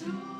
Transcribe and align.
So. 0.00 0.39